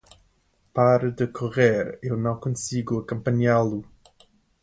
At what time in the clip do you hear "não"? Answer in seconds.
2.17-2.35